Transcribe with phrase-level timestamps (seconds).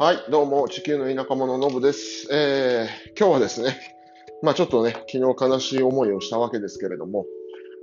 [0.00, 2.28] はい、どうも、地球の田舎者のぶです。
[2.30, 3.76] えー、今日はですね、
[4.42, 7.26] まあちょっとね、昨日悲しい思いをしたわけですけれども、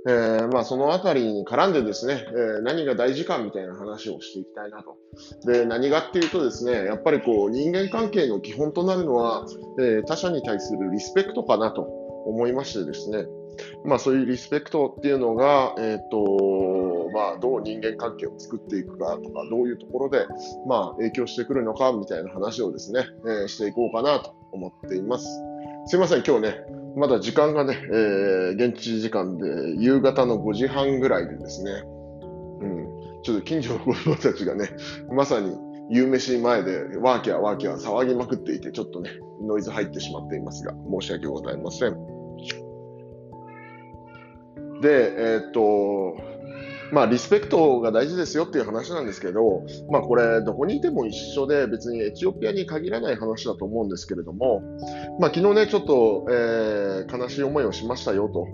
[0.08, 4.96] えー、まあそのあたりに絡んでですね、えー、何が大事かみたいな話をしていきたいなと。
[5.44, 9.44] で、何がっていうとですね、やっぱりこう人間関係の基本となるのは、
[9.78, 13.26] えー、他者に対するリスペクトかなと思いましてですね、
[13.84, 20.26] まあそういうリスペクトっていうのが、えっ、と、まあどう人間関係を作っていくかとか、どういうところで、
[20.66, 25.26] まあ影響してくるのかみたいな話をですね、えー、していこうかなと思っています。
[25.86, 26.60] すいません、今日ね、
[26.96, 29.44] まだ時間がね、えー、現地時間で
[29.76, 31.70] 夕方の5時半ぐらいでですね、
[32.60, 32.86] うん、
[33.22, 34.70] ちょっと近所の子供たちがね、
[35.12, 35.56] まさに
[35.90, 39.10] 夕飯前でワーキャーワーキャー騒ぎまくっていて、ちょっとね、
[39.42, 41.96] ノイズ入ってしまっていますが、申し訳ございません。
[44.80, 46.16] で、えー、っと、
[46.92, 54.62] まあ、リスペクトが大事ですよっていう話なんですけど、まあ、これ、どこにいても一緒で、別にエチオピアに限らない話だと思うんですけれども、
[55.18, 58.46] まあ、昨日ね、ちょっと、えー、悲しい思いをしましたよと、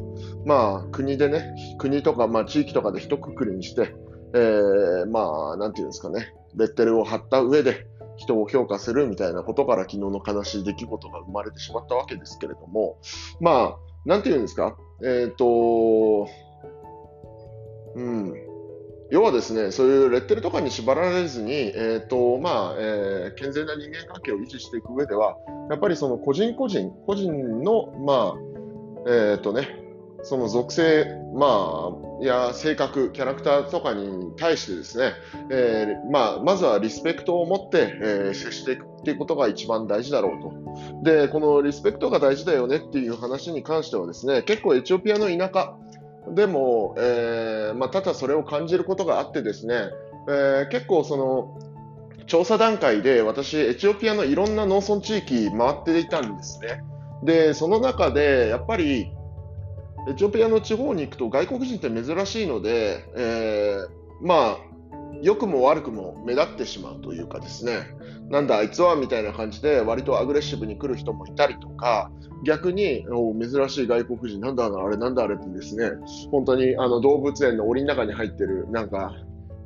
[0.46, 3.94] まあ、国でね、国とか、まあ、地域とかで一括りにして、
[4.34, 12.98] えー、まあ、なんていうんですかね、レッテルを貼った上で、人を評価するみたいなことから昨日の悲しい出来事が生まれてしまったわけですけれども、
[13.40, 16.28] まあ、なんていうんですか、えっ、ー、と、
[17.94, 18.34] うん。
[19.10, 25.36] 要はですね、そういうレッテルとかに縛られずに、えっ、ー、と、まあ、えー、健全な人間関係を維持していく上では、
[25.70, 28.38] やっぱりその個人個人、個人の、まあ、
[29.06, 29.81] えっ、ー、とね、
[30.22, 35.12] その属性、まあ、や性格、キャラクターとかに対してですね、
[35.50, 40.52] えー、まあ、まずはリスペクトを持って、えー、接していくっていうことが一番大事だろうと。
[41.02, 45.74] で、このリスペクトが大事だよねっていう話に関してはですね、結構エチオピアの田舎
[46.28, 49.90] でも、えー、まあ、ただそれを感じることがあってですね、
[50.28, 51.58] えー、結構その、
[52.26, 56.80] 調査段階で私、エチオピアのいろんな農村地域回っていたんですね。
[57.24, 59.12] で、その中で、やっぱり、
[60.08, 64.58] エチオピアの地方に行くと外国人って珍しいので、えー、まあ、
[65.22, 67.86] 良くも悪くも目立ってしまうというかですね、
[68.28, 72.10] なんだあいつはみたいな感じで割とアグレッシブに来る人もいたりとか、
[72.44, 75.90] 逆にお珍しい外国人なんだあれなんだあれってですね、
[76.32, 79.14] 本当にあの動物園の檻の中に入ってるなんか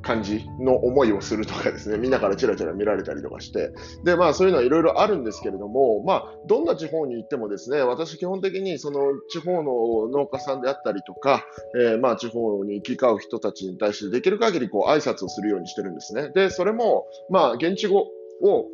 [0.07, 3.73] 感じの思いをするとかですね、 みんなからチラチラ見られたりとかして、
[4.05, 11.45] で、まあそういうのはいろいろあるんですけれども、まあどんな地方に行ってもですね、私基本的にその地方の農家さんであったりとか、
[11.77, 16.29] えー、まあ地方に行き交う人たちに対してできる限りこう挨拶をするようにしてるんですね。
[16.33, 18.07] で、それも、まあ現地語
[18.41, 18.65] を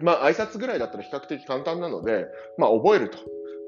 [0.00, 2.26] まあ、挨拶ぐらいだったら比較的簡単なので、
[2.56, 3.18] まあ、覚えると。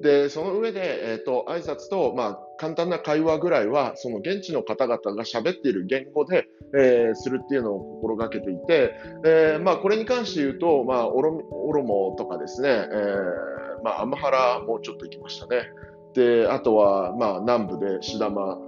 [0.03, 15.71] で、その上で、えっ、ー、と、挨拶と、まあ、簡単な会話ぐらいは、その現地の方々が喋っている言語で、えー、するっていうのを心がけていて、えー、まあ、これに関して言うと、まあ、オロオロモとかですね、えー、まあ、アムハラもちょっと行きましたね。
[16.15, 18.59] で、あとは、まあ、南部でシダマ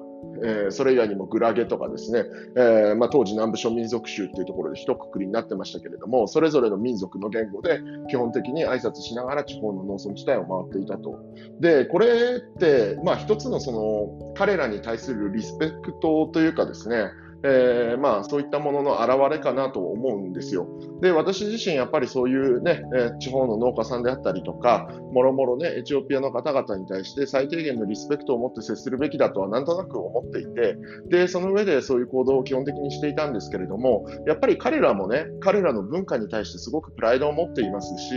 [0.44, 2.24] えー、それ以外にもグラゲとかですね、
[2.56, 11.18] えー、まあ、当時南部諸民族州っていうところで一括りになってましたけれども、それぞれの民族の言語で基本的に挨拶しながら地方の農村地帯を回っていたと。
[11.60, 12.06] で、これ
[12.38, 17.10] って、まあ、一つのその彼らに対するリスペクトというかですね、
[17.44, 20.68] えー、まあ、そういったものの表れかなと思うんですよ。
[21.00, 30.76] で、私自身やっぱりそういうね、えー、地方の農家さんであったりとか、もろもろね、エチオピアの方々に対して最低限のリスペクトを持って接するべきだとはなんとなく思っていて、
[31.08, 38.14] で、その上でそういう行動を基本的にしていたんですけれども、やっぱり彼らもね、彼らの文化に対してすごくプライドを持っていますし、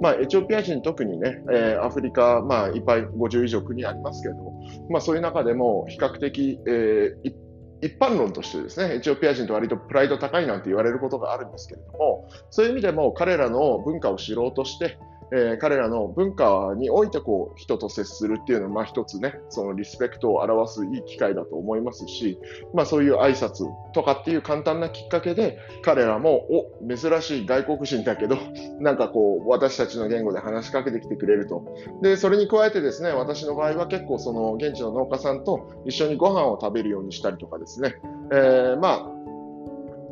[0.00, 7.47] まあ、エチオピア人特にね、えー、アフリカ、まあ、いっぱい50以上国ありますけれども、まあ、そういう中でも比較的、えー
[7.80, 14.98] 一般論としてですね、エチオピア人と割とプライド高いなんて言われることがあるんですけれども、そういう意味でも彼らの文化を知ろうとして、
[15.32, 22.38] えー、彼らの文化においてこう人と接するっていうのは、まあ、一つね、そのリスペクトを表すいい機会だと思いますし、
[22.74, 28.36] まあ、そういう挨拶とかっていう簡単なきっかけで、彼らも、お、珍しい外国人だけど、
[28.80, 31.64] なんかこう、私たちの言語で話しかけてきてくれると。
[32.02, 37.96] で、それに加えてですね、私の場合は結構その現地の農家さんと一緒にご飯を食べるようにしたりとかですね、
[38.32, 39.18] えー、まあ、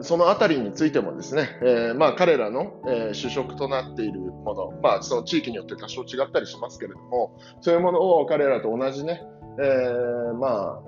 [0.00, 9.22] そのあたりについてもですね、えー、まあ彼らの、えー、主食となっているもの、まあその地域によって多少違ったりしますけれども、そういうものを彼らと同じね、
[9.58, 10.82] えー、ま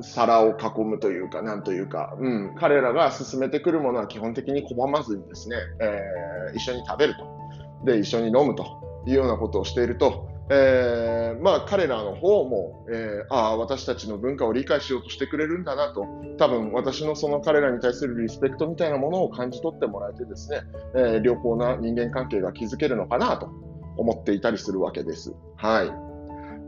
[0.00, 7.26] あ、皿を囲むというか、なんというか、うん、彼らが進めてくるものは基本的に拒まずにですね、えー、一緒に食べると。
[7.84, 8.64] で、一緒に飲むと
[9.06, 16.06] いうようなことをしていると、えー、まあ彼らの方も、えー、ああ、私たちの文化を理解しようとしてくれるんだなと、
[16.38, 20.62] 多分私のその彼らに対するリスペクトみたいなものを感じ取ってもらえてですね、
[20.94, 23.50] えー、良好な人間関係が築けるのかなと
[23.98, 25.34] 思っていたりするわけです。
[25.56, 26.07] はい。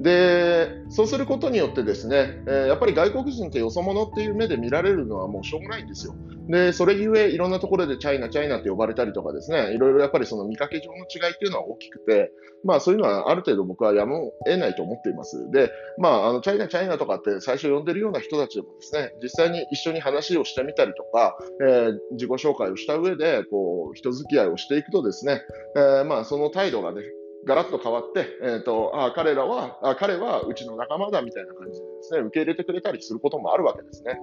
[0.00, 6.14] で、そうすることによってですね、えー、やっぱり外国人ってよそ者っていう目で見られるのはもうしょうがないんですよ。
[6.48, 12.32] で、それゆえいろんなところでチャイナ、チャイナって呼ばれたりとかですね、いろいろやっぱりその見かけ上の違いっていうのは大きくて、
[12.64, 15.50] まあそういうのはある程度僕はやむを得ないと思っています。
[15.50, 25.42] で、まああのチャイナ、チャイナとかって最初呼んでるような人たちでもですね、実際に一緒に話をしてみたりとか、えー、自己紹介をした上で、こう、人付き合いをしていくとですね、
[25.76, 27.02] えー、まあその態度がね、
[27.46, 34.18] ガラッと変わって、えーと、あ彼らはあ、彼はうちの仲間だみたいな感じでですね、受け入れてくれたりすることもあるわけですね。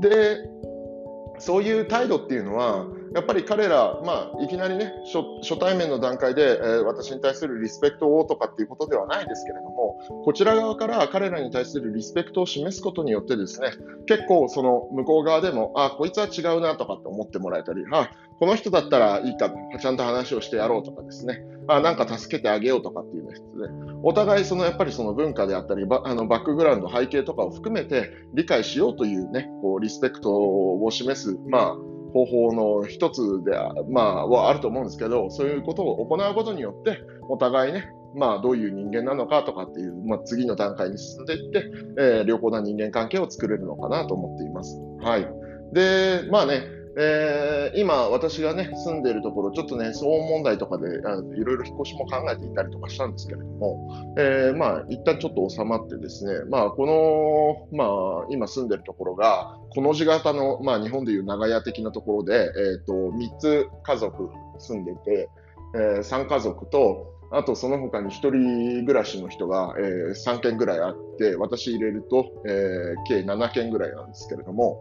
[0.00, 0.38] で、
[1.38, 13.70] そういう態度っていうのは、やっぱり彼ら、まあ、いきなりね初、初対面の段階で、えー、私に対するリスペクトをとかっていうことではないですけれども、こちら側から彼らに対するリスペクトを示すことによってですね、
[14.06, 23.48] 結構その向こう側でも、あ、こいつは違うなとかって思ってもらえたり、あ、この人だったらいいか、ちゃんと話をしてやろうとかですね、あ、なんか助けてあげようとかっていうですね、
[24.02, 31.76] お互いそのやっぱりその文化であったり、バあのバックグラウンド、背景とかを含めて理解しようというね、こうリスペクトを示す、まあ、
[32.12, 33.52] 方法の一つで、
[33.90, 44.80] まあ、はあると思うんですけど、そういうことを行うことによって、お互いね、まあ、どういう人間なのかとかっていう、まあ、次の段階に進んでいって、えー、良好な人間関係を作れるのかなと思っています。
[45.00, 45.28] はい。
[45.72, 46.62] で、まあね、
[46.96, 57.84] えー、今、私がね、住んでいるところ、ちょっとね、騒音問題とかで、いろいろ引っ越しも考えていたりとかしたんですけれども、えー、まあ、一旦ちょっと収まってですね、まあ、この、ま
[58.24, 65.28] あ、今住んでるところが、この字型の、まあ、日本でいう長屋的なところで、えっ、ー、と、3つ家族住んでて、
[65.74, 74.80] えー、3家族と、あとその他に1人暮らしの人が、えー、3件ぐらいあって、私入れると、えー、計7件ぐらいなんですけれども、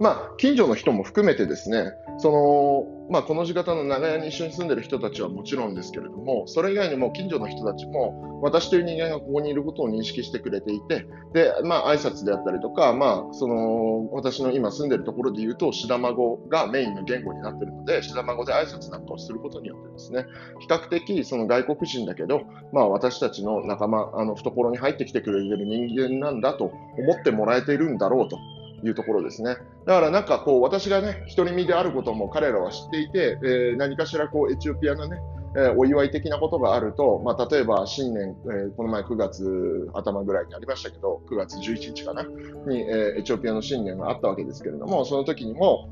[0.00, 20.26] まあ、近所の人も含めてですね、その、まあ、この字型の長屋に一緒に住んでる人たちはもちろんですけれども、それ以外にも近所の人たちも、私という人間がここにいることを認識してくれていて、で、まあ、挨拶であったりとか、まあ、その、私の今住んでるところで言うと、シダマ語がメインの言語になっているので、シダマ語で挨拶なんかをすることによってですね、
[20.60, 22.42] 比較的その外国人だけど、
[22.72, 28.38] まあ、私たちの仲間、あの、懐に入ってきてくれる人間なんだと思ってもらえているんだろうと。
[28.84, 29.56] いうところですね。
[29.86, 35.18] だからなんかこう私がね、独り身であることも彼らは知っていて、えー、何かしらこうエチオピアのね、
[35.56, 45.88] えー、お祝い的なことがあると、まあ、例えば新年、えー、この前9月頭ぐらいにありましたけど、9月11日かな、に、え、エチオピアの新年があったわけですけれども、その時にも、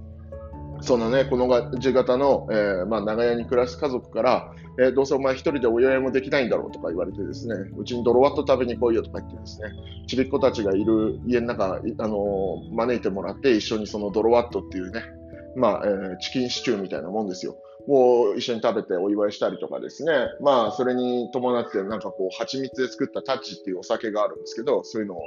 [0.82, 9.68] そのね、この字型の、えー、まあ、長屋に暮らす家族から、えー、どうせお前一人でお祝いもできないんだろうとか言われてですね、うちにドロワット食べに来いよとか言ってですね、
[10.08, 15.02] ちびっ子たちがいる家の中、あのー、招いてもらって一緒にそのドロワットっていうね、
[15.56, 17.56] まあ、えー、チキンシチューみたいなもんですよ。
[17.88, 25.22] を一緒に食べてお祝いしたりとかですね、まあ、それに伴って、なんかこう、蜂蜜で作ったタッチっていうお酒があるんですけど、そういうのを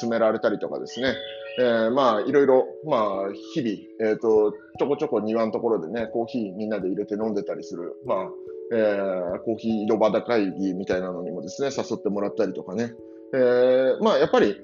[0.00, 1.14] 勧められたりとかですね、
[1.58, 8.28] えー、まあ、いろいろ、まあ、日々、えっ、ー、と、ちょこちょこ庭のところでね、コーヒーみんなで入れて飲んでたりする、まあ、
[8.72, 12.92] えー、コーヒー井戸端会議みたいなのにもですね、誘ってもらったりとかね、
[13.34, 14.60] えー、まあ、やっぱり、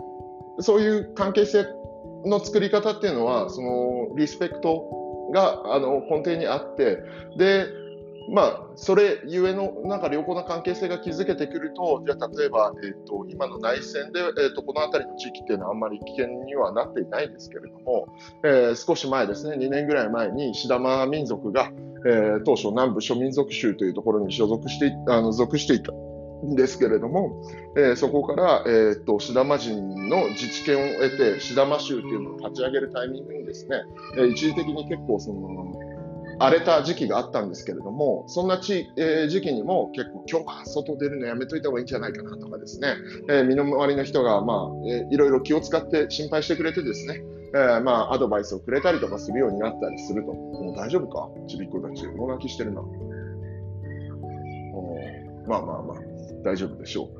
[0.60, 1.66] そういう関係性
[2.26, 5.01] の作り方っていうのは、その、リスペクト
[5.32, 7.02] があの根底にあって、
[7.36, 7.66] で、
[8.30, 18.06] まあ、それゆえのなんか良好な関係性が築けてくると、じゃあ例えば、えーと、今の内戦で、えーと、この辺りの地域っていうのはあんまり危険にはなっていないんですけれども、
[18.44, 21.72] えー、少し前ですね、2年ぐらい前にシダマ民族が、
[22.06, 25.92] えー、当初南部諸民族州というところに所属してあの属していた。
[26.42, 27.40] ですけれども、
[27.76, 33.82] えー、そこから、えーと、シダマ人の自治権を得て、シダマ州というのを立ち上げるタイミングにですね、
[34.16, 35.72] えー、一時的に結構その、
[36.38, 42.96] 荒れた時期があったんですけれども、そんなち、えー、時期にも結構今日は外出るのやめといた方がいいんじゃないかなとかですね、
[43.28, 47.22] えー、身の回りの人が、まあ、えー、いろいろ気を使って心配してくれてですね、
[47.54, 50.32] えー、まあ、アドバイスをくれたりとかするようになったりすると。
[50.32, 51.28] もう大丈夫か？
[51.46, 52.06] ちびっ子たち。
[52.06, 52.82] もがきしてるな。
[55.46, 55.99] まあまあまあ。
[56.42, 57.11] 大丈夫でしょ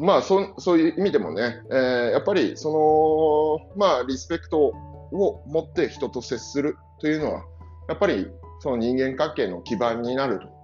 [0.00, 0.04] う。
[0.04, 7.44] まあそ、そういう意味でもね、えー、やっぱりその、まあ、リスペクトを持って人と接するというのは、
[7.88, 8.26] やっぱり
[8.60, 10.55] その人間関係の基盤になると。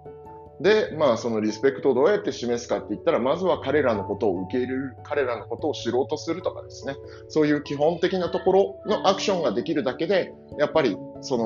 [0.62, 6.94] で、まあ、そのリスペクトをどうやって示すかって言ったら、まずは彼らのことを受け入れる、彼らのことを知ろうとするとかですね、
[7.28, 11.36] そういう基本的なところのアクションができるだけで、やっぱりそ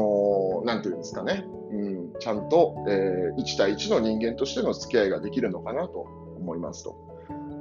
[0.61, 6.01] の、なんていうんですかね、うん、ちゃんと、えー、1対1の人間としての付き合いができるのかなと
[6.39, 6.95] 思いますと。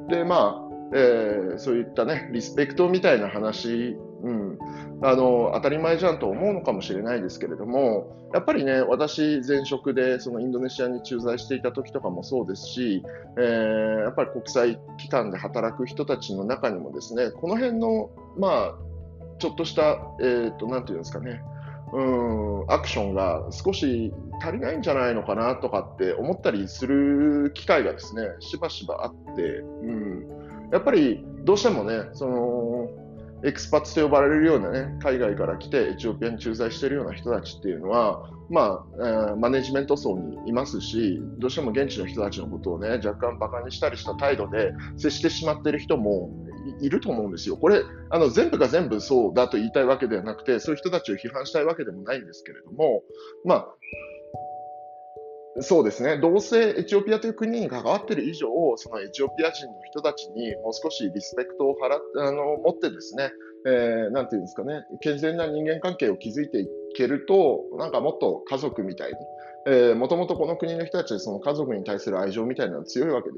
[0.10, 4.58] で、まあ、えー、そういったね、リスペクトみたいな話、うん、
[5.02, 13.04] あの当たり前じゃんと思うのかもしれないですけれども、やっぱりね、私、前職でそのインドネシアに駐在していた時とかもそうですし、
[13.38, 18.76] えー、やっぱり国際機関で働く人たちの中にもですね、この辺の、まあ、
[19.40, 21.42] ちょっとした、えーと、なていうんですかね、
[21.94, 30.28] うんアクションが少し足りないんじゃないのかなとかって思ったりする機会がですねしばしばあって、うん、
[30.72, 32.90] やっぱりどうしてもねその
[33.46, 46.32] エクスパッツと呼ばれるようなね、海外から来てエチオピアに駐在しているような人たちっていうのは、まあ、えー、マネジメント層にいますし、どうしても現地の人たちのことをね、若干バカにしたりした態度で接してしまっている人も
[46.82, 47.56] いると思うんですよ。
[47.56, 53.04] これ、あの、全部が全部そうだと言いたいわけではなくて、そういう人たちを批判したいわけでもないんですけれども、
[53.44, 53.68] まあ、
[55.62, 56.18] そうですね。
[56.18, 63.32] どうせエチオピアという国に関わってる以上、そのエチオピア人の人たちにもう少しリスペクトを払あの持ってですね、
[63.66, 69.16] えー、なんていうんですかね、健全な人間関係を築いていけると、なんかもっと家族みたいに、
[69.68, 73.30] えー、もともとこの国の人たちでその家族に対する愛情みたいなのが強いわけ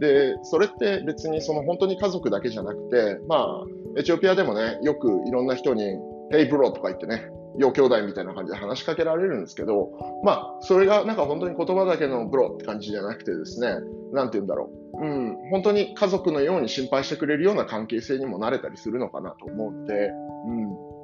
[0.00, 5.82] で、で、それって別にその本当に家族だけじゃなくて、まあ、エチオピアでもね、よくいろんな人に、
[6.30, 9.90] Hey bro とか言ってね、よ兄弟みたいな感じで話しかけられるんですけど、
[10.24, 13.76] まあ、それがなんか本当に言葉だけのブロって感じじゃなくてですね、
[14.12, 15.04] なんて言うんだろう。
[15.04, 20.10] うん、本当に家族のように心配してくれるような関係性にもなれたりするのかなと思うので、
[20.46, 20.94] うん。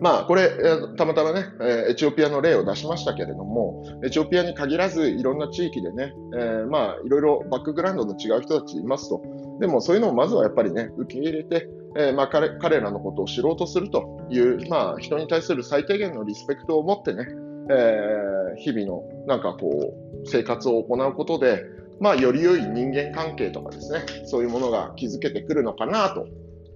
[0.00, 0.50] まあ、これ、
[0.96, 1.46] たまたまね、
[1.88, 9.22] エチオピアの例を出しましたけれども、エチオピアに限らず、いろんな地域でね、えー、まあ、いろいろバックグラウンドの違う人たちいますと。
[9.60, 17.26] でも、そういうのをまずはやっぱりね、受け入れて、えー、まあ、彼らのことを知ろうとするという、まあ、人に対する最低限のリスペクトを持ってね、
[17.70, 21.64] えー、日々のなんかこう生活を行うことで、
[22.00, 26.26] まあ、より良い人間関係とかですね、そういうものが築けてくるのかなと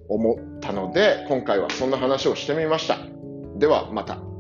[0.09, 2.99] 思ったので、今回はそんな話をしてみました。
[3.57, 4.34] ではまた。